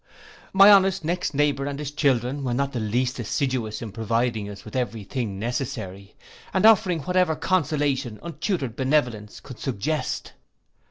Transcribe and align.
My 0.51 0.71
honest 0.71 1.05
next 1.05 1.35
neighbour, 1.35 1.67
and 1.67 1.77
his 1.77 1.91
children, 1.91 2.43
were 2.43 2.55
not 2.55 2.71
the 2.73 2.79
least 2.79 3.19
assiduous 3.19 3.83
in 3.83 3.91
providing 3.91 4.49
us 4.49 4.65
with 4.65 4.75
every 4.75 5.03
thing 5.03 5.37
necessary, 5.37 6.15
and 6.55 6.65
offering 6.65 7.01
what 7.01 7.15
ever 7.15 7.35
consolation 7.35 8.17
untutored 8.23 8.75
benevolence 8.75 9.39
could 9.39 9.59
suggest. 9.59 10.33